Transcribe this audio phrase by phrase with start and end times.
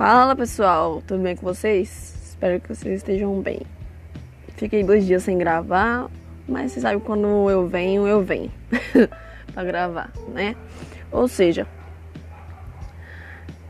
[0.00, 2.30] Fala pessoal, tudo bem com vocês?
[2.30, 3.60] Espero que vocês estejam bem.
[4.56, 6.08] Fiquei dois dias sem gravar,
[6.48, 8.50] mas você sabe quando eu venho, eu venho
[9.52, 10.56] pra gravar, né?
[11.12, 11.66] Ou seja,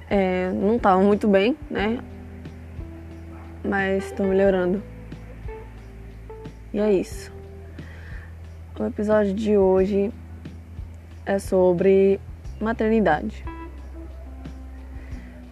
[0.09, 1.99] é, não tava muito bem, né?
[3.65, 4.81] Mas tô melhorando.
[6.73, 7.33] E é isso.
[8.79, 10.13] O episódio de hoje
[11.27, 12.21] é sobre
[12.61, 13.50] maternidade.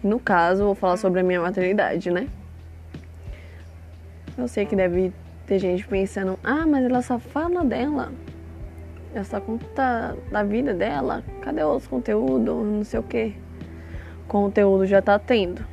[0.03, 2.27] No caso, vou falar sobre a minha maternidade, né?
[4.37, 5.11] Eu sei que deve
[5.45, 8.11] ter gente pensando, ah, mas ela só fala dela.
[9.13, 11.23] Ela só conta da vida dela.
[11.41, 12.65] Cadê os conteúdos?
[12.65, 13.35] Não sei o que.
[14.27, 15.65] Conteúdo já tá tendo.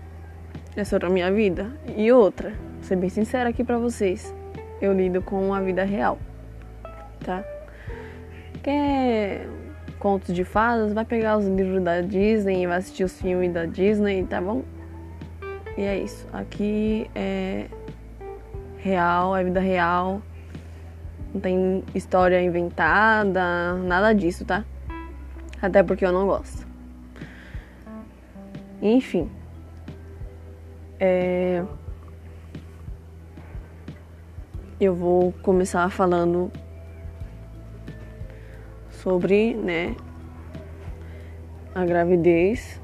[0.74, 1.70] É sobre a minha vida.
[1.96, 4.34] E outra, vou ser bem sincera aqui pra vocês.
[4.80, 6.18] Eu lido com a vida real.
[7.24, 7.44] Tá?
[8.62, 9.46] Quer
[9.98, 13.64] contos de fadas, vai pegar os livros da Disney e vai assistir os filmes da
[13.66, 14.62] Disney, tá bom?
[15.76, 16.26] E é isso.
[16.32, 17.66] Aqui é
[18.78, 20.22] real, é vida real.
[21.34, 24.64] Não tem história inventada, nada disso, tá?
[25.60, 26.66] Até porque eu não gosto.
[28.80, 29.30] Enfim.
[31.00, 31.62] É...
[34.80, 36.50] Eu vou começar falando
[39.06, 39.94] sobre, né,
[41.72, 42.80] a gravidez.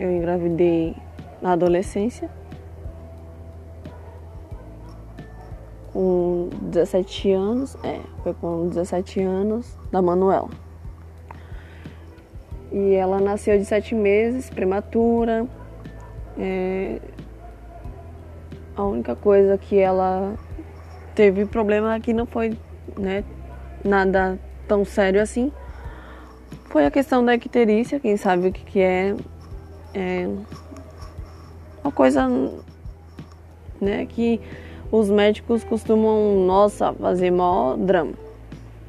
[0.00, 0.96] Eu engravidei
[1.40, 2.28] na adolescência.
[5.92, 10.48] Com 17 anos, é, foi com 17 anos da Manuela.
[12.72, 15.46] E ela nasceu de sete meses, prematura.
[16.36, 17.00] É,
[18.76, 20.34] a única coisa que ela
[21.14, 22.58] teve problema aqui não foi
[22.98, 23.22] né,
[23.84, 25.52] nada tão sério assim
[26.70, 29.16] foi a questão da icterícia, quem sabe o que, que é,
[29.92, 30.28] é
[31.82, 32.28] uma coisa
[33.80, 34.40] né, que
[34.90, 38.12] os médicos costumam, nossa, fazer maior drama.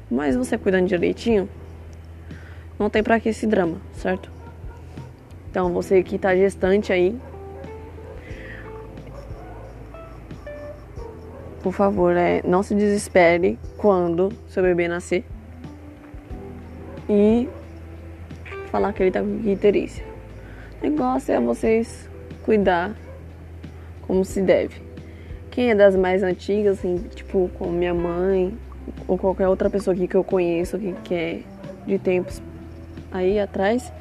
[0.08, 1.48] Mas você cuidando direitinho,
[2.78, 4.30] não tem pra que esse drama, certo?
[5.50, 7.18] Então você que tá gestante aí,
[11.64, 15.24] por favor, é, não se desespere quando seu bebê nascer.
[17.08, 17.48] E
[18.72, 20.02] falar que ele tá com icterícia.
[20.80, 22.08] O negócio é vocês
[22.42, 22.96] cuidar
[24.06, 24.80] como se deve.
[25.50, 28.56] Quem é das mais antigas, assim, tipo, como minha mãe,
[29.06, 31.40] ou qualquer outra pessoa aqui que eu conheço, que, que é
[31.86, 32.40] de tempos
[33.12, 33.92] aí atrás,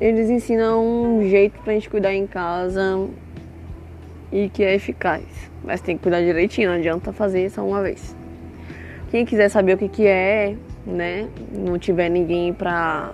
[0.00, 3.08] eles ensinam um jeito pra gente cuidar em casa
[4.32, 5.24] e que é eficaz.
[5.62, 8.16] Mas tem que cuidar direitinho, não adianta fazer só uma vez.
[9.10, 13.12] Quem quiser saber o que, que é, né, não tiver ninguém pra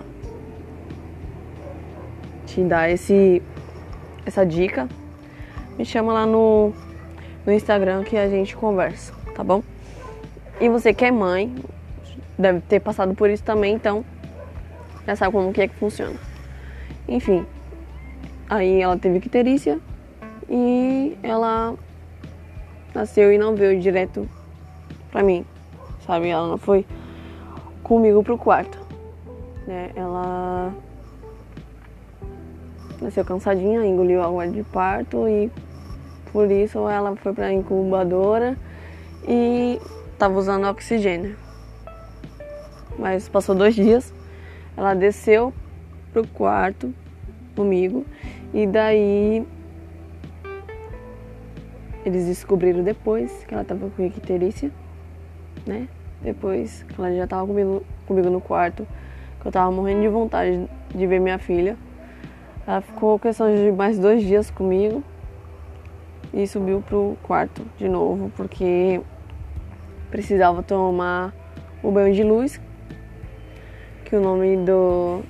[2.55, 3.41] te dar esse,
[4.25, 4.87] essa dica,
[5.77, 6.71] me chama lá no,
[7.45, 9.61] no Instagram que a gente conversa, tá bom?
[10.61, 11.53] E você que é mãe,
[12.39, 14.05] deve ter passado por isso também, então
[15.05, 16.15] já sabe como que é que funciona.
[17.09, 17.45] Enfim,
[18.49, 19.77] aí ela teve icterícia
[20.49, 21.75] e ela
[22.93, 24.29] nasceu e não veio direto
[25.11, 25.45] pra mim,
[26.07, 26.29] sabe?
[26.29, 26.85] Ela não foi
[27.83, 28.79] comigo pro quarto,
[29.67, 29.91] né?
[29.93, 30.73] Ela
[33.01, 35.51] nasceu cansadinha, engoliu água de parto e
[36.31, 38.57] por isso ela foi para a incubadora
[39.27, 39.79] e
[40.11, 41.35] estava usando oxigênio.
[42.97, 44.13] Mas passou dois dias,
[44.77, 45.53] ela desceu
[46.11, 46.93] pro quarto
[47.55, 48.05] comigo
[48.53, 49.45] e daí
[52.05, 54.71] eles descobriram depois que ela estava com icterícia,
[55.65, 55.87] né?
[56.21, 58.87] Depois que ela já estava comigo, comigo no quarto,
[59.41, 61.75] que eu estava morrendo de vontade de ver minha filha.
[62.67, 65.03] Ela ficou questão de mais dois dias comigo
[66.33, 68.99] e subiu pro quarto de novo porque
[70.09, 71.31] precisava tomar
[71.83, 72.59] o banho de luz,
[74.03, 75.21] que o nome do,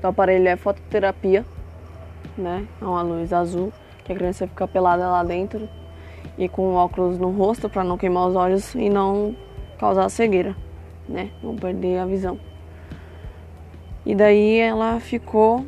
[0.00, 1.44] do aparelho é fototerapia,
[2.36, 2.66] né?
[2.82, 3.72] É uma luz azul
[4.04, 5.68] que a criança fica pelada lá dentro
[6.36, 9.36] e com óculos no rosto para não queimar os olhos e não
[9.78, 10.56] causar cegueira,
[11.08, 11.30] né?
[11.42, 12.40] Não perder a visão.
[14.04, 15.64] E daí ela ficou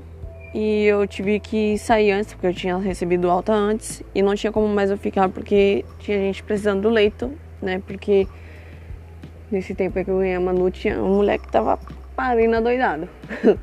[0.54, 4.50] e eu tive que sair antes, porque eu tinha recebido alta antes e não tinha
[4.50, 7.30] como mais eu ficar porque tinha gente precisando do leito,
[7.60, 7.82] né?
[7.86, 8.26] Porque
[9.50, 11.78] nesse tempo que eu ganhei a Manu tinha um moleque que tava
[12.16, 13.08] parindo adoidado.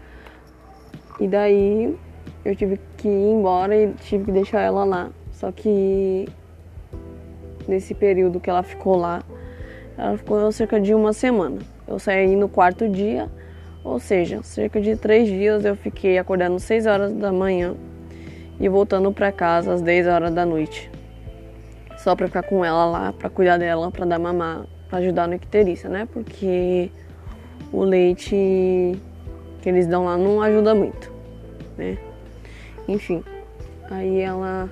[1.20, 1.96] e daí
[2.44, 5.10] eu tive que ir embora e tive que deixar ela lá.
[5.32, 6.28] Só que
[7.68, 9.24] nesse período que ela ficou lá,
[9.98, 11.58] ela ficou cerca de uma semana.
[11.88, 13.30] Eu saí no quarto dia
[13.86, 17.76] ou seja, cerca de três dias eu fiquei acordando 6 horas da manhã
[18.60, 20.90] e voltando para casa às 10 horas da noite.
[22.00, 25.36] Só para ficar com ela lá, para cuidar dela, para dar mamar, para ajudar no
[25.36, 26.08] icterícia, né?
[26.12, 26.90] Porque
[27.72, 29.00] o leite
[29.62, 31.14] que eles dão lá não ajuda muito,
[31.78, 32.00] né?
[32.88, 33.24] Enfim,
[33.92, 34.68] aí ela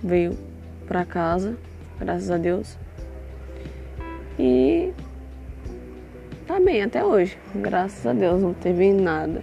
[0.00, 0.38] veio
[0.86, 1.56] para casa,
[1.98, 2.78] graças a Deus.
[4.38, 4.92] E
[6.50, 9.40] tá bem até hoje, graças a Deus, não teve nada.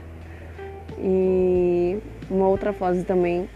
[0.99, 1.97] E
[2.29, 3.47] uma outra fase também,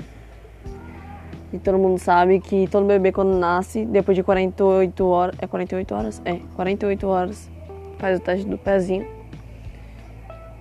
[1.51, 5.93] e todo mundo sabe que todo bebê quando nasce, depois de 48 horas, é 48
[5.93, 6.21] horas?
[6.23, 7.51] É, 48 horas,
[7.97, 9.05] faz o teste do pezinho.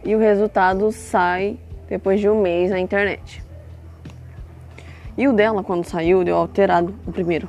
[0.04, 1.58] E o resultado sai
[1.88, 3.40] depois de um mês na internet.
[5.16, 7.48] E o dela, quando saiu, deu alterado, o primeiro.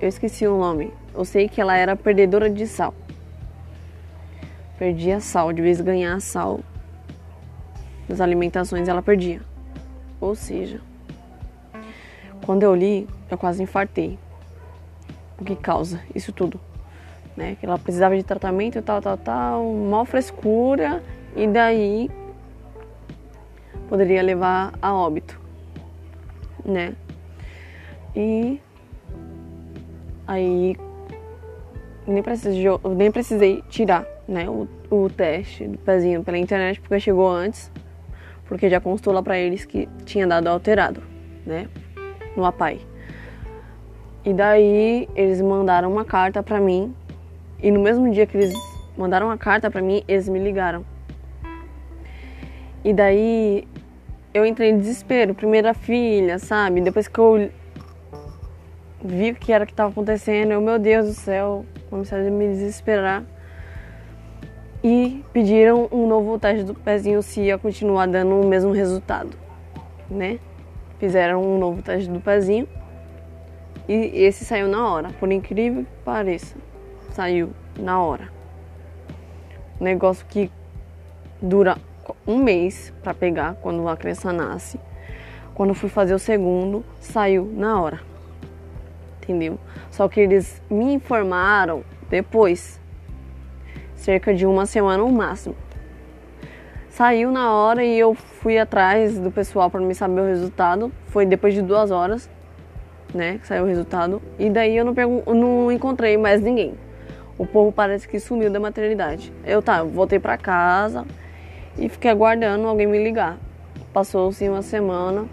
[0.00, 0.92] Eu esqueci o nome.
[1.14, 2.92] Eu sei que ela era perdedora de sal.
[4.78, 6.60] Perdia sal, de vez ganhar sal
[8.08, 9.40] das alimentações ela perdia.
[10.20, 10.80] Ou seja,
[12.44, 14.18] quando eu li, eu quase infartei.
[15.38, 16.60] O que causa isso tudo?
[17.36, 17.56] Né?
[17.58, 21.02] Que ela precisava de tratamento, tal, tal, tal, mal frescura,
[21.34, 22.10] e daí
[23.88, 25.40] poderia levar a óbito,
[26.64, 26.94] né?
[28.14, 28.60] E
[30.26, 30.76] aí
[32.06, 32.64] nem precisei,
[32.96, 37.70] nem precisei tirar né, o, o teste do pezinho pela internet porque chegou antes
[38.46, 41.02] porque já constou lá para eles que tinha dado alterado,
[41.46, 41.66] né,
[42.36, 42.80] no APAI.
[44.24, 46.94] E daí eles mandaram uma carta para mim
[47.62, 48.54] e no mesmo dia que eles
[48.96, 50.84] mandaram a carta para mim, eles me ligaram.
[52.84, 53.66] E daí
[54.32, 56.80] eu entrei em desespero, primeira filha, sabe?
[56.80, 57.50] Depois que eu
[59.02, 62.48] vi o que era que estava acontecendo, eu, meu Deus do céu, comecei a me
[62.48, 63.24] desesperar
[64.84, 69.34] e pediram um novo teste do pezinho se ia continuar dando o mesmo resultado,
[70.10, 70.38] né?
[70.98, 72.68] Fizeram um novo teste do pezinho
[73.88, 76.54] e esse saiu na hora, por incrível que pareça,
[77.12, 78.28] saiu na hora.
[79.80, 80.52] Um negócio que
[81.40, 81.78] dura
[82.26, 84.78] um mês para pegar quando a criança nasce.
[85.54, 88.00] Quando fui fazer o segundo, saiu na hora.
[89.22, 89.58] Entendeu?
[89.90, 92.78] Só que eles me informaram depois
[94.04, 95.56] cerca de uma semana no máximo.
[96.90, 100.92] Saiu na hora e eu fui atrás do pessoal para me saber o resultado.
[101.06, 102.30] Foi depois de duas horas,
[103.12, 104.22] né, que saiu o resultado.
[104.38, 104.94] E daí eu não,
[105.34, 106.74] não encontrei mais ninguém.
[107.36, 109.32] O povo parece que sumiu da maternidade.
[109.44, 111.04] Eu tá, voltei para casa
[111.76, 113.38] e fiquei aguardando alguém me ligar.
[113.92, 115.24] Passou-se uma semana,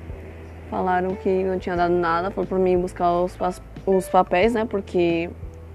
[0.70, 3.38] falaram que não tinha dado nada, falou para mim buscar os,
[3.86, 5.30] os papéis, né, porque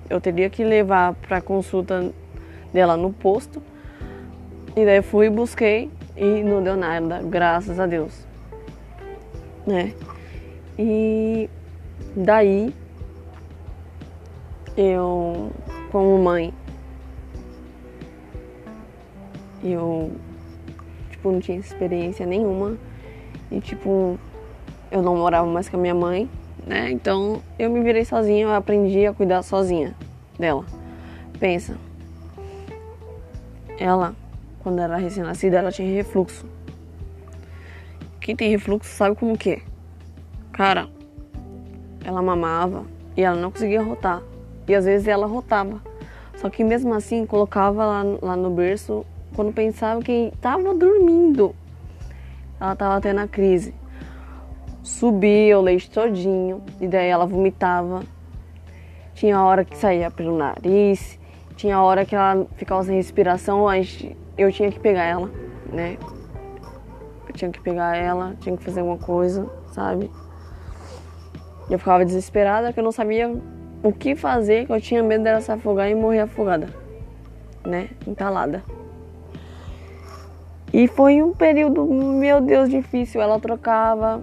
[0.08, 2.12] eu teria que levar para consulta
[2.76, 3.62] dela no posto.
[4.76, 8.26] E daí fui, busquei e não deu nada, graças a Deus.
[9.67, 9.94] Né?
[10.78, 11.49] E
[12.14, 12.75] daí
[14.76, 15.50] eu,
[15.90, 16.52] como mãe,
[19.64, 20.12] eu
[21.08, 22.76] tipo não tinha experiência nenhuma
[23.50, 24.19] e tipo
[24.90, 26.29] eu não morava mais com a minha mãe,
[26.67, 26.90] né?
[26.90, 29.96] Então eu me virei sozinha, eu aprendi a cuidar sozinha
[30.38, 30.67] dela.
[31.40, 31.76] Pensa,
[33.78, 34.14] ela,
[34.61, 36.46] quando era recém-nascida, ela tinha refluxo.
[38.20, 39.62] Quem tem refluxo sabe como que é.
[40.53, 40.89] Cara,
[42.05, 42.84] ela mamava
[43.17, 44.22] e ela não conseguia rotar.
[44.67, 45.81] E às vezes ela rotava.
[46.36, 51.55] Só que mesmo assim colocava lá, lá no berço quando pensava que estava dormindo.
[52.60, 53.74] Ela estava tendo a crise.
[54.82, 58.03] Subia o leite todinho e daí ela vomitava.
[59.15, 61.16] Tinha hora que saía pelo nariz,
[61.56, 63.67] tinha hora que ela ficava sem respiração,
[64.36, 65.31] eu tinha que pegar ela,
[65.72, 65.96] né?
[67.27, 70.10] Eu tinha que pegar ela, tinha que fazer alguma coisa, sabe?
[71.69, 73.34] Eu ficava desesperada que eu não sabia
[73.82, 76.69] o que fazer, que eu tinha medo dela se afogar e morrer afogada,
[77.65, 77.89] né?
[78.06, 78.63] Entalada.
[80.72, 83.20] E foi um período, meu Deus, difícil.
[83.20, 84.20] Ela trocava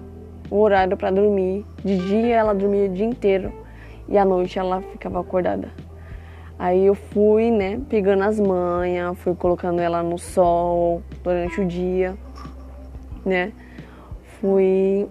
[0.52, 1.66] o horário para dormir.
[1.84, 3.52] De dia ela dormia o dia inteiro
[4.08, 5.70] e à noite ela ficava acordada.
[6.64, 12.16] Aí eu fui, né, pegando as manhas, fui colocando ela no sol durante o dia,
[13.26, 13.52] né?
[14.40, 15.10] Fui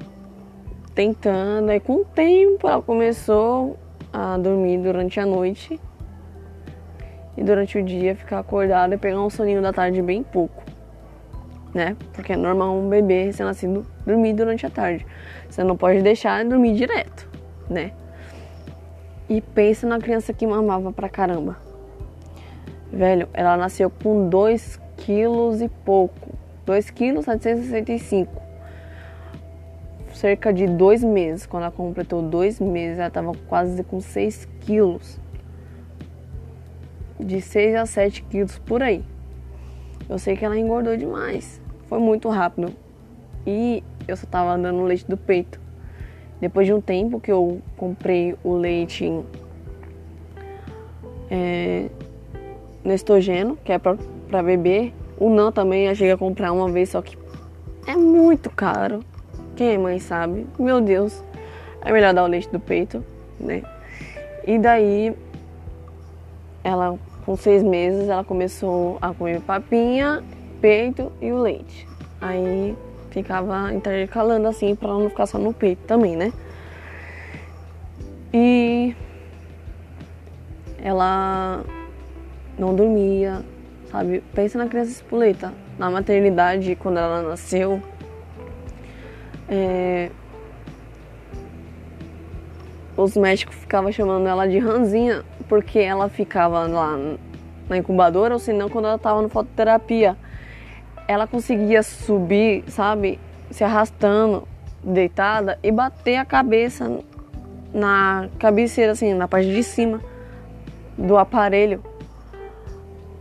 [0.95, 3.77] tentando, aí com o tempo ela começou
[4.11, 5.79] a dormir durante a noite
[7.37, 10.63] e durante o dia ficar acordada e pegar um soninho da tarde bem pouco,
[11.75, 11.99] né?
[12.15, 15.07] Porque é normal um bebê recém-nascido dormir durante a tarde.
[15.51, 17.29] Você não pode deixar dormir direto,
[17.69, 17.93] né?
[19.33, 21.57] E pensa na criança que mamava pra caramba.
[22.93, 26.35] Velho, ela nasceu com 2 quilos e pouco.
[26.67, 28.43] 2 quilos 765.
[30.13, 31.47] cerca de dois meses.
[31.47, 35.19] Quando ela completou dois meses, ela estava quase com 6 quilos.
[37.19, 39.03] De 6 a 7 quilos por aí.
[40.11, 41.59] Eu sei que ela engordou demais.
[41.87, 42.71] Foi muito rápido.
[43.47, 45.59] E eu só estava dando leite do peito.
[46.43, 49.09] Depois de um tempo que eu comprei o leite
[51.31, 51.87] é,
[52.83, 54.93] Nestogeno, que é para beber.
[55.21, 57.17] O não também eu cheguei a comprar uma vez, só que
[57.87, 59.05] é muito caro.
[59.55, 60.45] Quem é mãe sabe.
[60.59, 61.23] Meu Deus.
[61.81, 63.05] É melhor dar o leite do peito,
[63.39, 63.63] né?
[64.45, 65.15] E daí,
[66.65, 70.25] ela, com seis meses, ela começou a comer papinha,
[70.61, 71.87] peito e o leite.
[72.21, 72.77] Aí
[73.13, 76.33] ficava intercalando assim para não ficar só no peito também, né?
[78.33, 78.95] E
[80.79, 81.63] ela
[82.59, 83.43] não dormia,
[83.91, 84.23] sabe?
[84.35, 85.53] Pensa na criança espoleta.
[85.79, 87.83] Na maternidade, quando ela nasceu,
[89.49, 90.11] é...
[92.97, 96.97] os médicos ficavam chamando ela de ranzinha, porque ela ficava lá
[97.69, 100.17] na incubadora, ou senão quando ela estava no fototerapia,
[101.13, 103.19] ela conseguia subir, sabe?
[103.51, 104.47] Se arrastando,
[104.83, 107.01] deitada e bater a cabeça
[107.73, 110.01] na cabeceira, assim, na parte de cima
[110.97, 111.83] do aparelho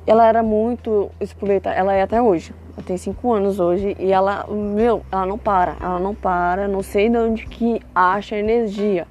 [0.06, 2.54] ela era muito espoleta, ela é até hoje.
[2.76, 6.82] Ela tem 5 anos hoje e ela, meu, ela não para, ela não para, não
[6.82, 9.08] sei de onde que acha energia.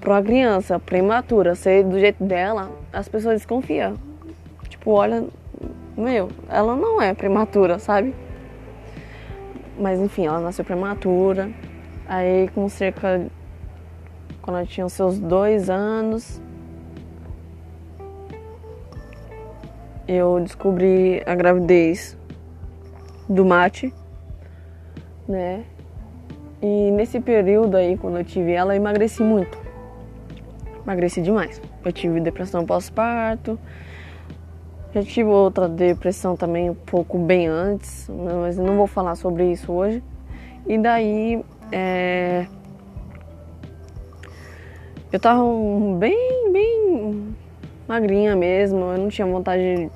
[0.00, 3.94] Para uma criança prematura ser do jeito dela, as pessoas desconfiam.
[4.68, 5.24] Tipo, olha,
[5.98, 8.14] meu, ela não é prematura, sabe?
[9.78, 11.50] Mas enfim, ela nasceu prematura.
[12.06, 13.26] Aí com cerca.
[14.40, 16.40] Quando ela tinha os seus dois anos,
[20.06, 22.16] eu descobri a gravidez
[23.28, 23.92] do mate,
[25.28, 25.64] né?
[26.62, 29.58] E nesse período aí, quando eu tive ela, eu emagreci muito.
[30.82, 31.60] Emagreci demais.
[31.84, 33.58] Eu tive depressão pós-parto.
[34.94, 38.32] Já tive outra depressão também um pouco bem antes, né?
[38.40, 40.02] mas não vou falar sobre isso hoje.
[40.66, 42.46] E daí, é...
[45.12, 45.42] eu tava
[45.98, 47.34] bem, bem
[47.86, 48.80] magrinha mesmo.
[48.80, 49.90] Eu não tinha vontade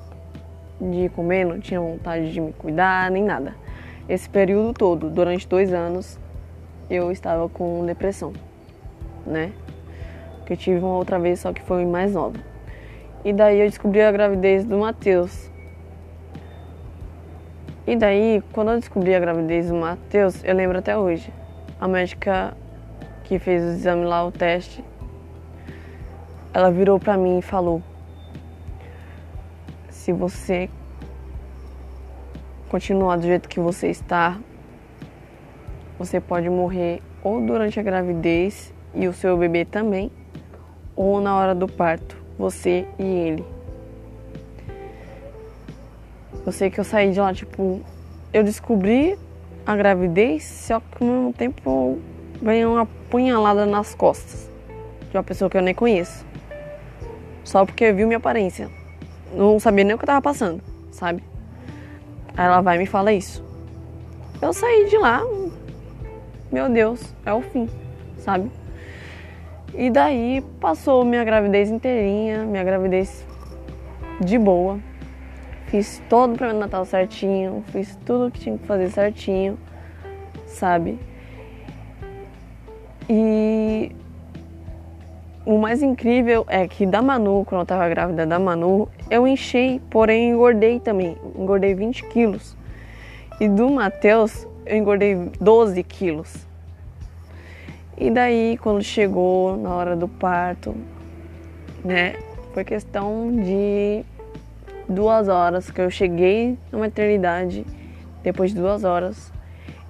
[0.79, 3.55] de comer, não tinha vontade de me cuidar, nem nada.
[4.07, 6.19] Esse período todo, durante dois anos,
[6.87, 8.31] eu estava com depressão,
[9.25, 9.53] né?
[10.45, 12.52] Que eu tive uma outra vez, só que foi mais nova.
[13.25, 15.49] E daí eu descobri a gravidez do Matheus.
[17.87, 21.31] E daí, quando eu descobri a gravidez do Matheus, eu lembro até hoje.
[21.79, 22.53] A médica
[23.23, 24.83] que fez o exame lá, o teste,
[26.53, 27.81] ela virou para mim e falou:
[29.89, 30.69] se você
[32.69, 34.37] continuar do jeito que você está,
[35.97, 40.11] você pode morrer ou durante a gravidez e o seu bebê também,
[40.95, 43.45] ou na hora do parto, você e ele.
[46.45, 47.81] Eu sei que eu saí de lá, tipo,
[48.33, 49.17] eu descobri
[49.65, 51.99] a gravidez, só que ao mesmo tempo
[52.41, 54.49] veio uma punhalada nas costas
[55.09, 56.25] de uma pessoa que eu nem conheço.
[57.43, 58.69] Só porque viu minha aparência
[59.35, 60.61] não sabia nem o que eu tava passando,
[60.91, 61.23] sabe?
[62.37, 63.43] Aí ela vai e me fala isso.
[64.41, 65.21] Eu saí de lá,
[66.51, 67.69] meu Deus, é o fim,
[68.17, 68.51] sabe?
[69.75, 73.25] E daí passou minha gravidez inteirinha, minha gravidez
[74.19, 74.79] de boa.
[75.65, 79.57] Fiz todo o prêmio Natal certinho, fiz tudo o que tinha que fazer certinho,
[80.45, 80.99] sabe?
[83.09, 83.91] E
[85.45, 89.81] o mais incrível é que da Manu, quando eu tava grávida da Manu, eu enchei,
[89.89, 91.17] porém engordei também.
[91.35, 92.55] Engordei 20 quilos.
[93.39, 96.47] E do Matheus, eu engordei 12 quilos.
[97.97, 100.75] E daí, quando chegou na hora do parto,
[101.83, 102.15] né,
[102.53, 104.03] foi questão de
[104.89, 107.65] duas horas que eu cheguei na maternidade.
[108.23, 109.31] Depois de duas horas,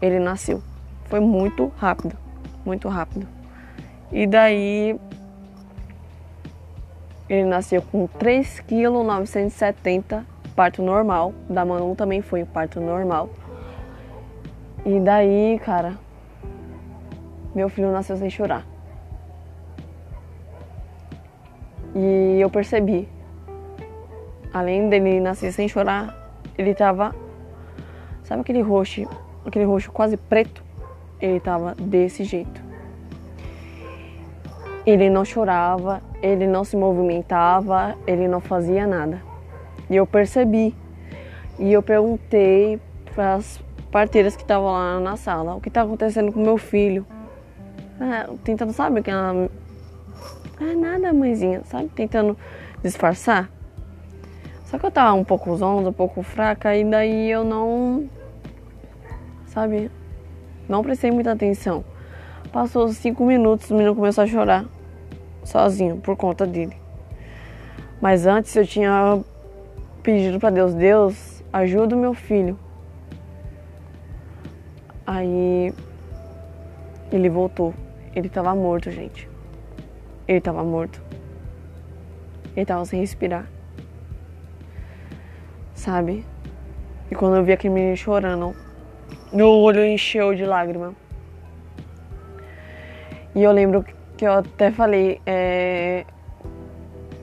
[0.01, 0.61] ele nasceu.
[1.05, 2.17] Foi muito rápido,
[2.65, 3.27] muito rápido.
[4.11, 4.99] E daí
[7.29, 11.33] ele nasceu com 3,970 kg, parto normal.
[11.49, 13.29] Da Manu também foi parto normal.
[14.85, 15.93] E daí, cara,
[17.55, 18.65] meu filho nasceu sem chorar.
[21.95, 23.07] E eu percebi,
[24.51, 26.15] além dele nascer sem chorar,
[26.57, 27.13] ele tava,
[28.23, 29.07] sabe aquele roxo,
[29.45, 30.63] aquele roxo quase preto?
[31.21, 32.61] Ele tava desse jeito.
[34.85, 39.21] Ele não chorava, ele não se movimentava, ele não fazia nada.
[39.89, 40.75] E eu percebi.
[41.59, 42.81] E eu perguntei
[43.13, 47.05] para as parteiras que estavam lá na sala: o que está acontecendo com meu filho?
[47.99, 49.49] É, tentando, sabe, aquela.
[50.59, 51.89] Ah, nada, mãezinha, sabe?
[51.89, 52.37] Tentando
[52.81, 53.49] disfarçar.
[54.65, 58.09] Só que eu tava um pouco zonza, um pouco fraca, e daí eu não.
[59.45, 59.91] Sabe?
[60.67, 61.83] Não prestei muita atenção.
[62.51, 64.65] Passou cinco minutos, o menino começou a chorar.
[65.43, 66.75] Sozinho, por conta dele.
[68.01, 69.21] Mas antes eu tinha
[70.01, 72.57] pedido para Deus: Deus, ajuda o meu filho.
[75.05, 75.73] Aí
[77.15, 77.73] ele voltou.
[78.15, 79.29] Ele tava morto, gente.
[80.27, 81.01] Ele tava morto.
[82.55, 83.47] Ele tava sem respirar.
[85.75, 86.25] Sabe?
[87.11, 88.55] E quando eu vi aquele menino chorando,
[89.31, 90.95] meu olho encheu de lágrima.
[93.35, 93.85] E eu lembro
[94.17, 96.05] que eu até falei, é...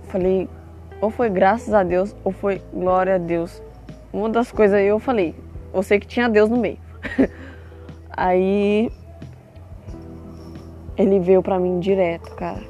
[0.05, 0.49] falei,
[1.01, 3.63] ou foi graças a Deus ou foi glória a Deus.
[4.13, 5.35] Uma das coisas aí eu falei,
[5.73, 6.79] eu sei que tinha Deus no meio.
[8.11, 8.91] aí
[11.01, 12.63] ele veio pra mim direto, cara.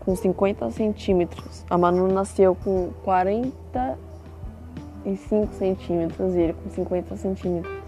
[0.00, 1.64] Com 50 centímetros.
[1.70, 7.78] A Manu nasceu com 45 centímetros e ele com 50 centímetros.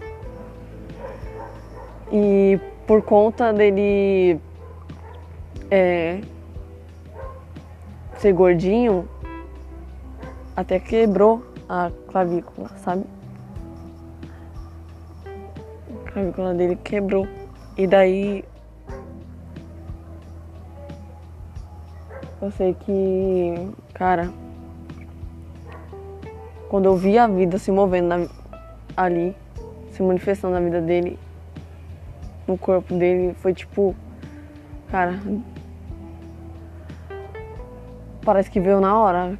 [2.11, 4.39] E por conta dele
[5.69, 6.21] é,
[8.17, 9.07] ser gordinho,
[10.55, 13.05] até quebrou a clavícula, sabe?
[16.03, 17.27] A clavícula dele quebrou.
[17.81, 18.45] E daí
[22.39, 23.55] eu sei que,
[23.91, 24.31] cara,
[26.69, 28.27] quando eu vi a vida se movendo na,
[28.95, 29.35] ali,
[29.93, 31.17] se manifestando na vida dele,
[32.47, 33.95] no corpo dele, foi tipo,
[34.91, 35.19] cara,
[38.23, 39.39] parece que veio na hora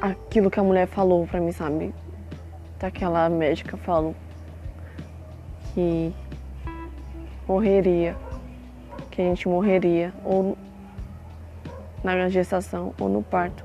[0.00, 1.92] aquilo que a mulher falou pra mim, sabe?
[2.80, 4.14] Aquela médica falou
[5.74, 6.14] que
[7.50, 8.16] morreria,
[9.10, 10.56] que a gente morreria ou
[12.04, 13.64] na gestação ou no parto.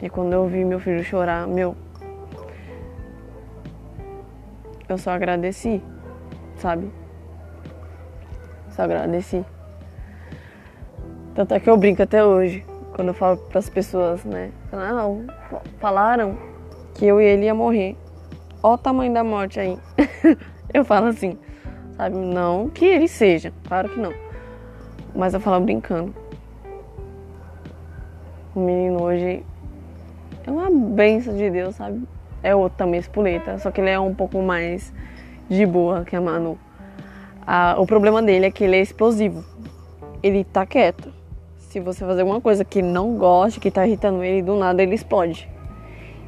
[0.00, 1.76] E quando eu vi meu filho chorar, meu,
[4.88, 5.82] eu só agradeci,
[6.56, 6.88] sabe?
[8.70, 9.44] Só agradeci.
[11.34, 14.52] Tanto é que eu brinco até hoje, quando eu falo para as pessoas, né?
[14.70, 15.26] Não,
[15.80, 16.38] falaram
[16.94, 17.96] que eu e ele ia morrer.
[18.62, 19.76] Olha o tamanho da morte aí.
[20.72, 21.38] Eu falo assim,
[21.96, 22.16] sabe?
[22.16, 24.12] Não que ele seja, claro que não.
[25.14, 26.14] Mas eu falo brincando.
[28.54, 29.44] O menino hoje
[30.46, 32.02] é uma benção de Deus, sabe?
[32.42, 34.92] É outro também, espoleta, só que ele é um pouco mais
[35.48, 36.58] de boa que a Manu.
[37.46, 39.44] Ah, o problema dele é que ele é explosivo.
[40.22, 41.12] Ele tá quieto.
[41.56, 44.82] Se você fazer alguma coisa que ele não gosta, que tá irritando ele, do nada
[44.82, 45.48] ele explode.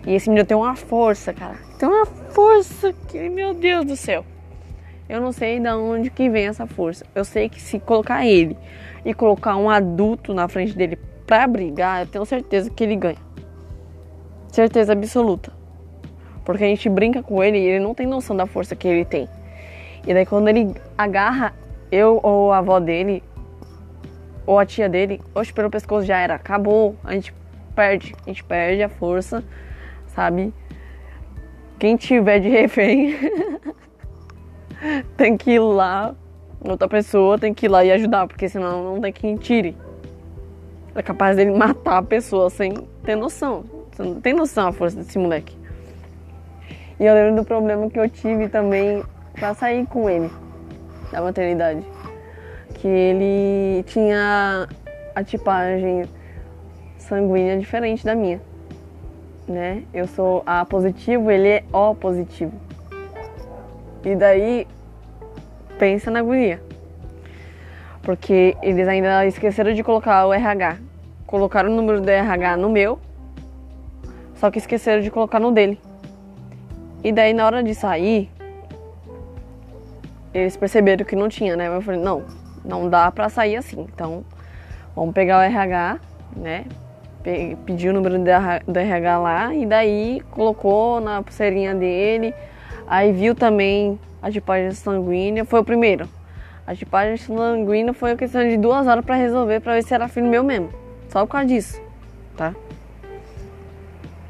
[0.06, 1.56] E esse menino tem uma força, cara.
[1.78, 1.88] Tem
[2.32, 4.24] força que, meu Deus do céu.
[5.08, 7.04] Eu não sei de onde que vem essa força.
[7.14, 8.56] Eu sei que se colocar ele
[9.04, 13.18] e colocar um adulto na frente dele para brigar, eu tenho certeza que ele ganha.
[14.48, 15.52] Certeza absoluta.
[16.44, 19.04] Porque a gente brinca com ele e ele não tem noção da força que ele
[19.04, 19.28] tem.
[20.06, 21.54] E daí quando ele agarra
[21.90, 23.22] eu ou a avó dele,
[24.46, 26.96] ou a tia dele, hoje pelo pescoço já era, acabou.
[27.04, 27.34] A gente
[27.74, 29.44] perde, a gente perde a força,
[30.08, 30.52] sabe?
[31.82, 33.16] Quem tiver de refém
[35.18, 36.14] tem que ir lá,
[36.60, 39.76] outra pessoa tem que ir lá e ajudar, porque senão não tem quem tire.
[40.94, 43.64] É capaz dele matar a pessoa sem ter noção.
[43.90, 45.58] Você não tem noção a força desse moleque.
[47.00, 50.30] E eu lembro do problema que eu tive também pra sair com ele
[51.10, 51.84] da maternidade.
[52.74, 54.68] Que ele tinha
[55.16, 56.04] a tipagem
[56.96, 58.40] sanguínea diferente da minha.
[59.46, 59.82] Né?
[59.92, 62.52] Eu sou A positivo, ele é O positivo.
[64.04, 64.66] E daí,
[65.78, 66.60] pensa na guria.
[68.02, 70.78] Porque eles ainda esqueceram de colocar o RH.
[71.26, 72.98] Colocaram o número do RH no meu,
[74.34, 75.80] só que esqueceram de colocar no dele.
[77.02, 78.28] E daí, na hora de sair,
[80.34, 81.68] eles perceberam que não tinha, né?
[81.68, 82.24] Eu falei, não,
[82.64, 83.86] não dá pra sair assim.
[83.92, 84.24] Então,
[84.94, 85.98] vamos pegar o RH,
[86.36, 86.64] né?
[87.64, 92.34] Pediu o número do RH lá e daí colocou na pulseirinha dele
[92.92, 96.06] Aí viu também a tipagem sanguínea, foi o primeiro.
[96.66, 100.26] A tipagem sanguínea foi questão de duas horas para resolver, para ver se era filho
[100.26, 100.68] meu mesmo.
[101.08, 101.80] Só por causa disso,
[102.36, 102.54] tá?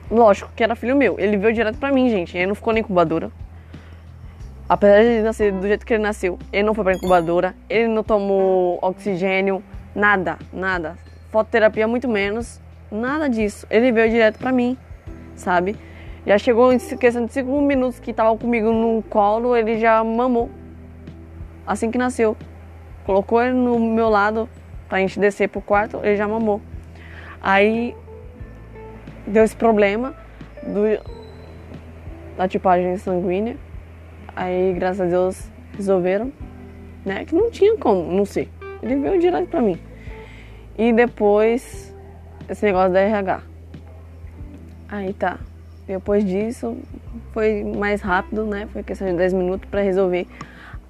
[0.09, 1.19] Lógico que era filho meu.
[1.19, 2.39] Ele veio direto pra mim, gente.
[2.39, 3.33] Ele não ficou na incubadora.
[4.69, 7.57] Apesar de ele nascer do jeito que ele nasceu, ele não foi pra incubadora.
[7.69, 9.61] Ele não tomou oxigênio,
[9.93, 10.97] nada, nada.
[11.33, 12.62] Fototerapia, muito menos.
[12.93, 13.67] Nada disso.
[13.71, 14.77] Ele veio direto pra mim,
[15.35, 15.75] sabe?
[16.27, 20.51] Já chegou em questão de cinco minutos que tava comigo no colo, ele já mamou.
[21.67, 22.37] assim que nasceu.
[23.07, 24.47] Colocou ele no meu lado
[24.91, 26.61] pra gente descer pro quarto, ele já mamou.
[27.41, 27.97] Aí
[29.27, 30.15] deu esse problema
[30.63, 30.83] do,
[32.37, 33.57] da tipagem sanguínea.
[34.37, 36.31] Aí, graças a Deus, resolveram,
[37.05, 37.25] né?
[37.25, 38.49] Que não tinha como, não sei.
[38.83, 39.79] Ele veio direto pra mim.
[40.79, 41.92] E depois,
[42.53, 43.43] esse negócio da RH.
[44.88, 45.38] Aí tá.
[45.87, 46.77] Depois disso,
[47.33, 48.69] foi mais rápido, né?
[48.73, 50.27] Foi questão de 10 minutos para resolver.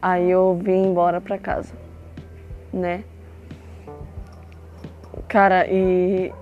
[0.01, 1.73] Aí eu vim embora pra casa,
[2.73, 3.05] né?
[5.29, 6.33] Cara, e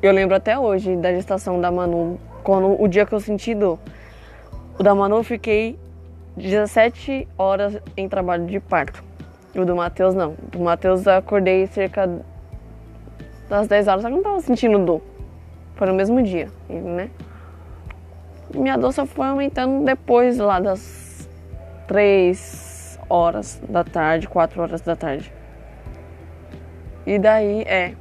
[0.00, 3.78] eu lembro até hoje da gestação da Manu, quando o dia que eu senti dor.
[4.78, 5.78] O da Manu eu fiquei
[6.36, 9.02] 17 horas em trabalho de parto.
[9.56, 10.34] O do Matheus não.
[10.34, 12.08] O do Matheus eu acordei cerca
[13.48, 15.02] das 10 horas, só que não tava sentindo dor.
[15.74, 17.10] Foi no mesmo dia, né?
[18.54, 21.28] Minha dor só foi aumentando depois lá das
[21.86, 25.32] 3 horas da tarde, 4 horas da tarde.
[27.06, 27.94] E daí, é.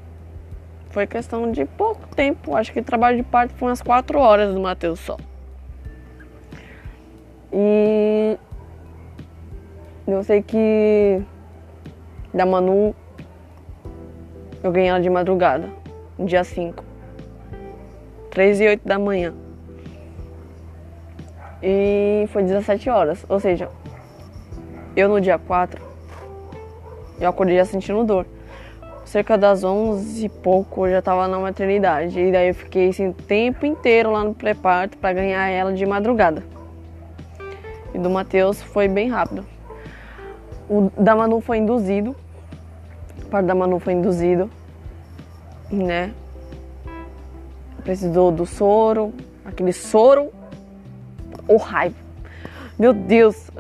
[0.90, 2.56] Foi questão de pouco tempo.
[2.56, 5.18] Acho que o trabalho de parto foi umas 4 horas do Matheus só.
[7.54, 8.38] E
[10.08, 11.22] eu sei que
[12.34, 12.96] da Manu
[14.64, 15.70] eu ganhei ela de madrugada,
[16.18, 16.84] no dia 5.
[18.32, 19.34] 3 e 8 da manhã.
[21.62, 23.26] E foi 17 horas.
[23.28, 23.70] Ou seja,
[24.96, 25.82] eu no dia 4,
[27.20, 28.26] eu acordei já sentindo dor.
[29.06, 32.20] Cerca das 11 e pouco eu já tava na maternidade.
[32.20, 35.86] E daí eu fiquei assim, o tempo inteiro lá no pré-parto pra ganhar ela de
[35.86, 36.44] madrugada.
[37.94, 39.46] E do Matheus foi bem rápido.
[40.70, 42.16] O da Manu foi induzido.
[43.28, 44.50] O parto da Manu foi induzido.
[45.70, 46.14] Né?
[47.84, 49.14] Precisou do soro.
[49.44, 50.32] Aquele soro
[51.46, 51.96] o raiva.
[52.80, 53.52] Meu Deus!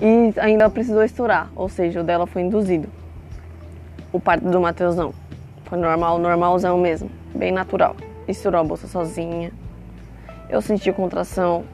[0.00, 2.88] e ainda precisou estourar, ou seja, o dela foi induzido.
[4.12, 5.14] O parto do Matheus não.
[5.64, 7.96] Foi normal, normalzão mesmo, bem natural.
[8.28, 9.50] Estourou a bolsa sozinha.
[10.48, 11.64] Eu senti contração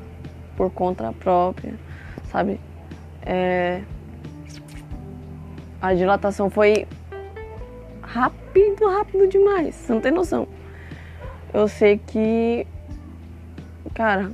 [0.56, 1.74] por conta própria,
[2.30, 2.60] sabe?
[3.24, 3.82] É...
[5.86, 6.84] A dilatação foi
[8.02, 9.72] rápido, rápido demais.
[9.72, 10.48] Você não tem noção.
[11.54, 12.66] Eu sei que
[13.94, 14.32] Cara,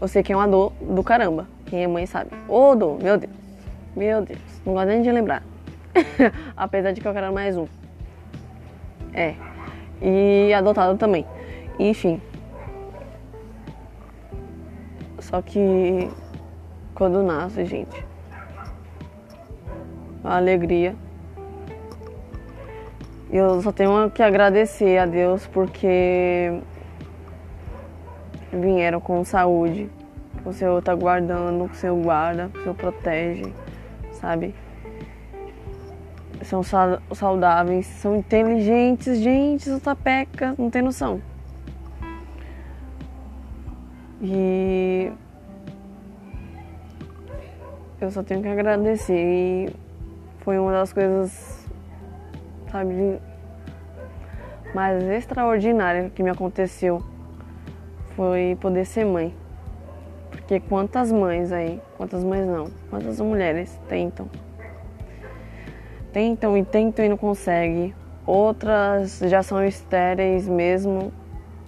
[0.00, 1.48] eu sei que é uma dor do caramba.
[1.66, 2.30] Quem é mãe sabe.
[2.46, 3.32] Ô dor, meu Deus.
[3.96, 4.38] Meu Deus.
[4.64, 5.42] Não gosto nem de lembrar.
[6.56, 7.66] Apesar de que eu quero mais um.
[9.12, 9.34] É.
[10.00, 11.26] E adotado também.
[11.80, 12.22] Enfim.
[15.18, 16.08] Só que
[16.94, 18.11] quando nasce, gente.
[20.24, 20.94] A alegria
[23.32, 26.60] eu só tenho que agradecer a Deus porque
[28.52, 29.88] vieram com saúde.
[30.44, 33.50] O Senhor tá guardando, o Senhor guarda, o Senhor protege,
[34.12, 34.54] sabe?
[36.42, 36.62] São
[37.14, 41.22] saudáveis, são inteligentes, gente, o tapeca, não tem noção.
[44.20, 45.10] E
[47.98, 49.14] eu só tenho que agradecer.
[49.14, 49.81] E
[50.44, 51.62] foi uma das coisas
[52.72, 53.20] sabe,
[54.74, 57.02] mais extraordinária que me aconteceu
[58.16, 59.34] foi poder ser mãe.
[60.30, 64.28] Porque quantas mães aí, quantas mães não, quantas mulheres tentam.
[66.12, 67.94] Tentam e tentam e não conseguem.
[68.26, 71.12] Outras já são estéreis mesmo,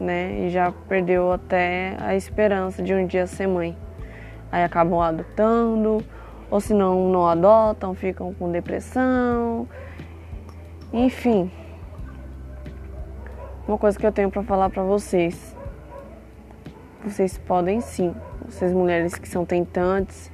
[0.00, 0.46] né?
[0.46, 3.76] E já perdeu até a esperança de um dia ser mãe.
[4.50, 6.04] Aí acabam adotando,
[6.54, 9.68] ou se não, não adotam, ficam com depressão,
[10.92, 11.50] enfim,
[13.66, 15.56] uma coisa que eu tenho para falar para vocês.
[17.02, 18.14] Vocês podem sim,
[18.46, 20.30] vocês mulheres que são tentantes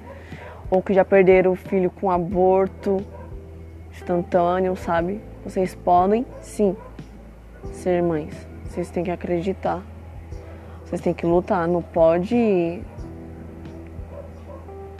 [0.70, 2.98] ou que já perderam o filho com aborto
[3.90, 5.22] instantâneo, sabe?
[5.42, 6.76] Vocês podem sim
[7.72, 8.46] ser mães.
[8.66, 9.82] Vocês têm que acreditar.
[10.84, 12.82] Vocês têm que lutar, não pode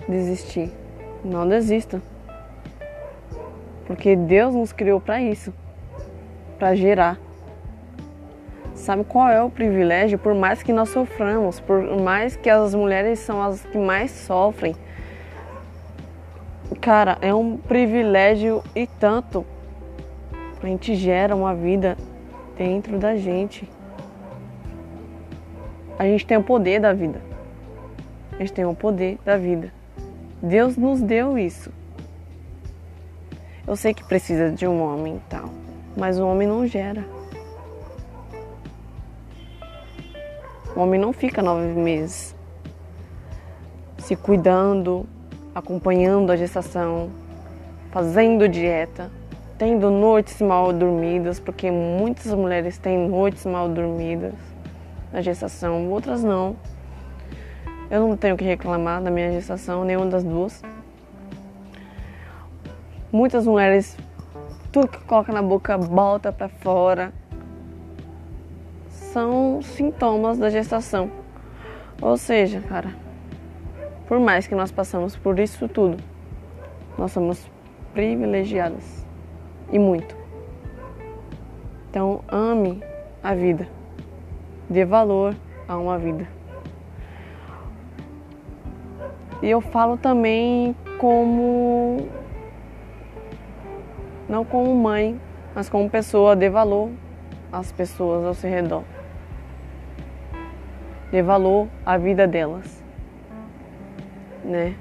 [0.08, 0.80] desistir.
[1.24, 2.00] Não desista.
[3.86, 5.52] Porque Deus nos criou para isso,
[6.58, 7.18] para gerar.
[8.74, 10.18] Sabe qual é o privilégio?
[10.18, 14.74] Por mais que nós soframos, por mais que as mulheres são as que mais sofrem,
[16.80, 19.44] cara, é um privilégio e tanto.
[20.62, 21.96] A gente gera uma vida
[22.56, 23.68] dentro da gente.
[25.98, 27.20] A gente tem o poder da vida.
[28.32, 29.79] A gente tem o poder da vida.
[30.42, 31.70] Deus nos deu isso.
[33.66, 35.50] Eu sei que precisa de um homem e tal,
[35.96, 37.04] mas o homem não gera.
[40.74, 42.34] O homem não fica nove meses.
[43.98, 45.06] se cuidando,
[45.54, 47.10] acompanhando a gestação,
[47.90, 49.10] fazendo dieta,
[49.58, 54.32] tendo noites mal dormidas, porque muitas mulheres têm noites mal dormidas
[55.12, 56.56] na gestação, outras não.
[57.90, 60.62] Eu não tenho que reclamar da minha gestação, nenhuma das duas.
[63.10, 63.96] Muitas mulheres,
[64.70, 67.12] tudo que coloca na boca volta para fora.
[68.88, 71.10] São sintomas da gestação.
[72.00, 72.94] Ou seja, cara,
[74.06, 75.96] por mais que nós passamos por isso tudo,
[76.96, 77.50] nós somos
[77.92, 79.04] privilegiadas
[79.72, 80.16] e muito.
[81.90, 82.84] Então, ame
[83.20, 83.66] a vida.
[84.68, 85.34] Dê valor
[85.66, 86.39] a uma vida.
[89.42, 92.08] E eu falo também como
[94.28, 95.20] não como mãe,
[95.54, 96.90] mas como pessoa, dê valor
[97.50, 98.84] às pessoas ao seu redor.
[101.10, 102.82] Dê valor à vida delas.
[104.44, 104.76] Né?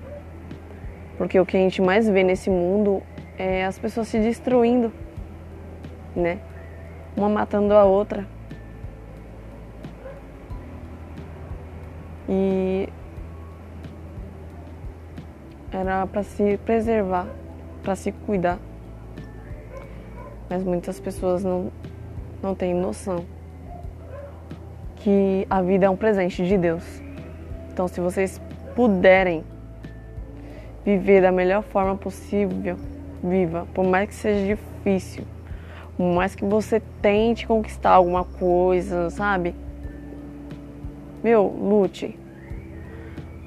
[1.18, 3.02] Porque o que a gente mais vê nesse mundo
[3.38, 4.92] é as pessoas se destruindo,
[6.16, 6.40] né?
[7.18, 8.28] Uma matando a outra.
[12.28, 12.88] E
[15.72, 17.28] era para se preservar,
[17.84, 18.60] para se cuidar
[20.50, 21.72] mas muitas pessoas não,
[22.42, 23.24] não têm noção
[24.96, 26.84] que a vida é um presente de Deus.
[27.72, 28.42] Então, se vocês
[28.76, 29.44] puderem
[30.84, 32.76] viver da melhor forma possível,
[33.24, 35.24] viva, por mais que seja difícil,
[35.96, 39.54] por mais que você tente conquistar alguma coisa, sabe?
[41.24, 42.18] Meu, lute.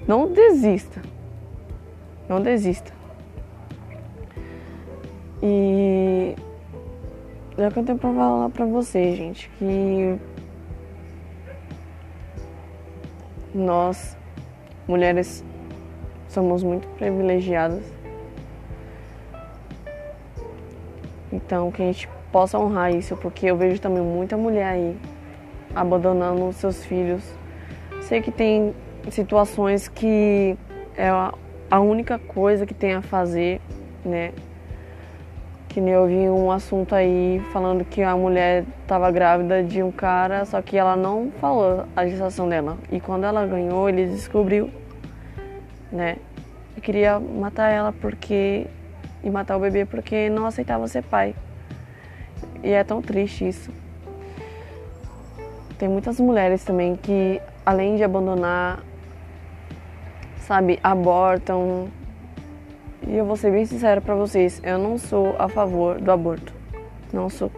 [0.07, 1.03] Não desista.
[2.33, 2.91] Não desista.
[5.43, 6.35] E
[7.59, 10.19] é que eu tenho pra falar pra vocês, gente, que
[13.55, 14.17] nós,
[14.89, 15.45] mulheres,
[16.27, 17.85] somos muito privilegiadas.
[21.31, 24.97] Então, que a gente possa honrar isso, porque eu vejo também muita mulher aí
[25.75, 27.23] abandonando seus filhos.
[28.01, 28.75] Sei que tem
[29.11, 30.57] situações que
[30.97, 31.11] é
[31.73, 33.59] a única coisa que tem a fazer,
[34.05, 34.35] né?
[35.71, 39.91] Que nem eu vi um assunto aí falando que a mulher estava grávida de um
[39.91, 42.77] cara, só que ela não falou a gestação dela.
[42.91, 44.69] E quando ela ganhou, ele descobriu,
[45.91, 46.19] né?
[46.77, 48.67] E queria matar ela porque.
[49.25, 51.35] e matar o bebê porque não aceitava ser pai.
[52.63, 53.71] E é tão triste isso.
[55.79, 58.81] Tem muitas mulheres também que, além de abandonar,
[60.43, 61.89] sabe, abortam,
[63.07, 66.53] e eu vou ser bem sincera para vocês, eu não sou a favor do aborto.
[67.13, 67.51] Não sou.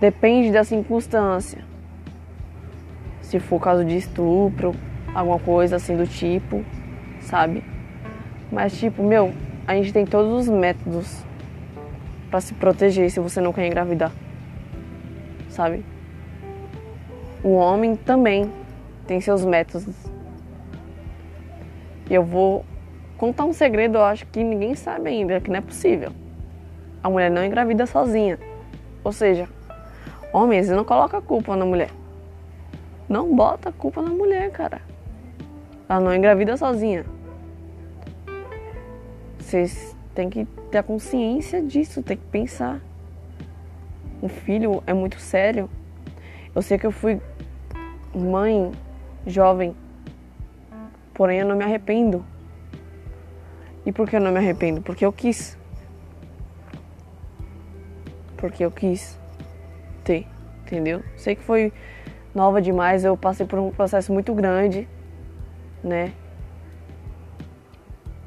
[0.00, 1.64] Depende da circunstância.
[3.22, 4.74] Se for caso de estupro,
[5.14, 6.64] alguma coisa assim do tipo,
[7.20, 7.62] sabe?
[8.50, 9.32] Mas tipo, meu,
[9.66, 11.24] a gente tem todos os métodos
[12.30, 14.12] para se proteger se você não quer engravidar.
[15.48, 15.84] Sabe?
[17.42, 18.50] O homem também
[19.06, 20.07] tem seus métodos.
[22.08, 22.64] E eu vou
[23.16, 26.12] contar um segredo, eu acho que ninguém sabe ainda, que não é possível.
[27.02, 28.38] A mulher não engravida sozinha.
[29.04, 29.48] Ou seja,
[30.32, 31.90] homens, não coloca a culpa na mulher.
[33.08, 34.80] Não bota a culpa na mulher, cara.
[35.88, 37.04] Ela não engravida sozinha.
[39.38, 42.80] Vocês têm que ter a consciência disso, tem que pensar.
[44.22, 45.70] Um filho é muito sério.
[46.54, 47.20] Eu sei que eu fui
[48.14, 48.72] mãe
[49.26, 49.74] jovem,
[51.18, 52.24] porém eu não me arrependo
[53.84, 54.82] e por que eu não me arrependo?
[54.82, 55.56] Porque eu quis.
[58.36, 59.18] Porque eu quis
[60.04, 60.26] ter,
[60.60, 61.02] entendeu?
[61.16, 61.72] Sei que foi
[62.34, 64.86] nova demais, eu passei por um processo muito grande,
[65.82, 66.12] né?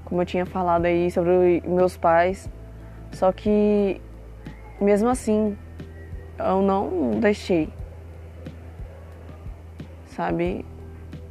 [0.04, 2.50] Como eu tinha falado aí sobre meus pais.
[3.12, 4.02] Só que
[4.82, 5.56] mesmo assim,
[6.40, 7.70] eu não deixei.
[10.08, 10.66] Sabe?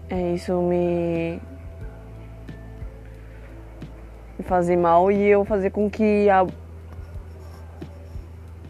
[0.09, 1.50] É, isso me
[4.41, 6.47] me fazer mal e eu fazer com que a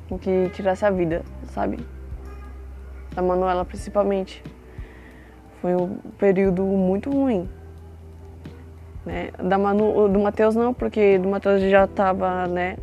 [0.08, 1.22] com que tirasse a vida,
[1.54, 1.78] sabe?
[3.14, 4.42] Da Manuela principalmente.
[5.60, 7.48] Foi um período muito ruim.
[9.06, 9.30] Né?
[9.42, 12.76] Da Manu, do Matheus não, porque do Matheus já estava, né,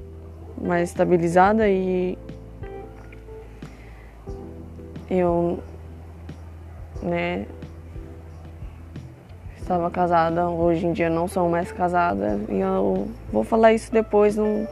[0.59, 2.17] mais estabilizada e
[5.09, 5.59] eu
[7.03, 7.45] né,
[9.67, 14.37] estava casada, hoje em dia não sou mais casada e eu vou falar isso depois
[14.37, 14.65] num,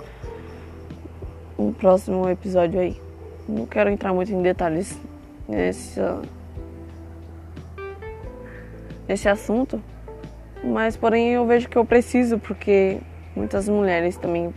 [1.60, 2.98] num próximo episódio aí.
[3.46, 4.98] Não quero entrar muito em detalhes
[5.50, 6.00] nesse,
[9.06, 9.84] nesse assunto,
[10.64, 13.02] Mas porém eu vejo que eu preciso porque
[13.36, 14.54] muitas mulheres também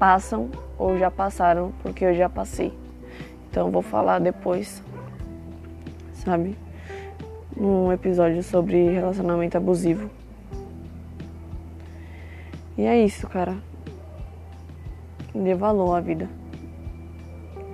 [0.00, 2.76] passam ou já passaram porque eu já passei.
[3.48, 4.82] Então eu vou falar depois,
[6.12, 6.56] sabe?
[7.58, 10.08] Num episódio sobre relacionamento abusivo.
[12.76, 13.56] E é isso, cara.
[15.34, 16.28] Dê valor à vida.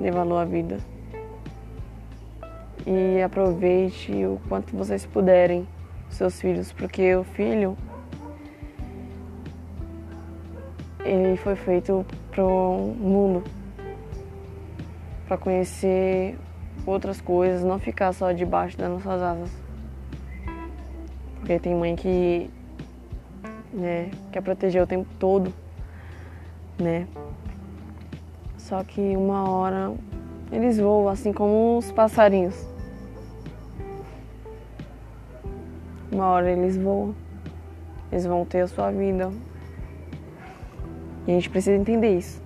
[0.01, 0.79] Dê valor à vida.
[2.87, 5.69] E aproveite o quanto vocês puderem
[6.09, 7.77] seus filhos, porque o filho
[11.05, 13.45] ele foi feito para o mundo,
[15.29, 16.39] para conhecer
[16.87, 19.64] outras coisas, não ficar só debaixo das nossas asas.
[21.45, 22.49] Porque tem mãe que
[23.71, 25.53] né, quer proteger o tempo todo,
[26.81, 27.07] né?
[28.57, 29.93] Só que uma hora
[30.51, 32.67] eles voam assim como os passarinhos.
[36.11, 37.15] Uma hora eles voam,
[38.11, 39.31] eles vão ter a sua vida.
[41.27, 42.43] E a gente precisa entender isso.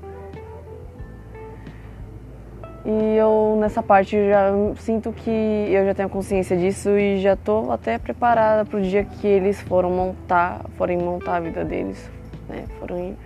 [2.85, 7.71] E eu nessa parte já sinto que eu já tenho consciência disso e já tô
[7.71, 12.11] até preparada para o dia que eles foram montar, forem montar a vida deles,
[12.49, 12.65] né?
[12.79, 13.17] Foram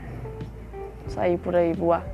[1.07, 2.05] sair por aí voar.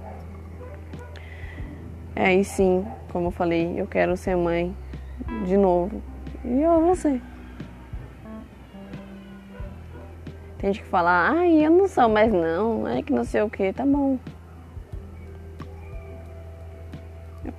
[2.14, 4.74] É, e sim, como eu falei, eu quero ser mãe
[5.44, 6.02] de novo.
[6.44, 7.22] E eu vou ser.
[10.58, 13.48] Tem gente que fala, ai, eu não sou mais não, ai que não sei o
[13.48, 14.18] que, tá bom.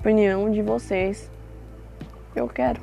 [0.09, 1.29] Opinião de vocês.
[2.35, 2.81] Eu quero.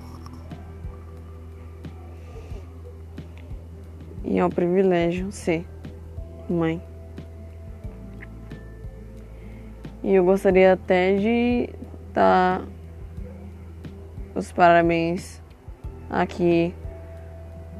[4.25, 5.67] E é um privilégio ser
[6.49, 6.81] mãe.
[10.05, 11.69] E eu gostaria até de
[12.15, 12.63] dar
[14.33, 15.43] os parabéns
[16.09, 16.73] aqui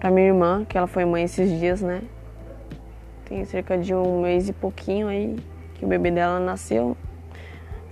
[0.01, 2.03] pra minha irmã, que ela foi mãe esses dias, né?
[3.27, 5.37] Tem cerca de um mês e pouquinho aí
[5.77, 6.97] que o bebê dela nasceu.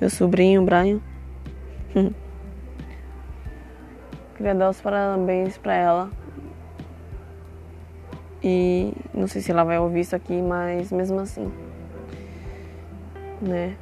[0.00, 1.13] Meu sobrinho, Brian.
[4.36, 6.10] Queria dar os parabéns pra ela.
[8.42, 11.50] E não sei se ela vai ouvir isso aqui, mas mesmo assim.
[13.40, 13.74] Né?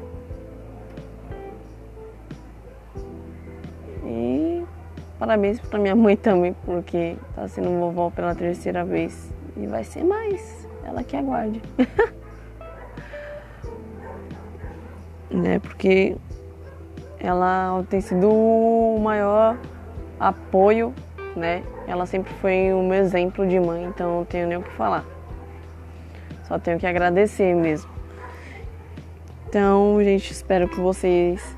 [4.04, 4.64] E
[5.18, 9.32] parabéns pra minha mãe também, porque tá sendo vovó pela terceira vez.
[9.56, 11.60] E vai ser mais ela que aguarde.
[15.28, 15.58] né?
[15.58, 16.16] Porque
[17.22, 19.56] ela tem sido o maior
[20.18, 20.92] apoio,
[21.36, 21.62] né?
[21.86, 25.04] Ela sempre foi o meu exemplo de mãe, então não tenho nem o que falar.
[26.48, 27.90] Só tenho que agradecer mesmo.
[29.48, 31.56] Então, gente, espero que vocês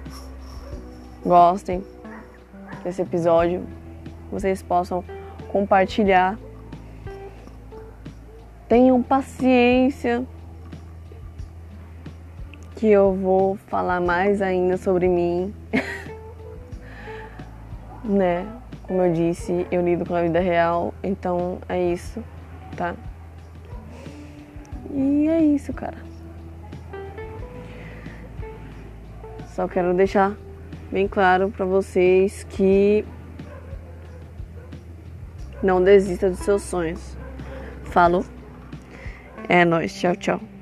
[1.25, 1.83] gostem
[2.83, 3.65] desse episódio,
[4.31, 5.03] vocês possam
[5.51, 6.37] compartilhar
[8.69, 10.27] Tenham paciência
[12.85, 15.55] que eu vou falar mais ainda sobre mim.
[18.05, 18.47] né?
[18.83, 22.23] Como eu disse, eu lido com a vida real, então é isso,
[22.77, 22.95] tá?
[24.91, 25.97] E é isso, cara.
[29.47, 30.37] Só quero deixar
[30.93, 33.03] bem claro para vocês que
[35.63, 37.17] não desista dos seus sonhos.
[37.85, 38.27] Falou.
[39.49, 39.99] É nóis.
[39.99, 40.54] Tchau, tchau.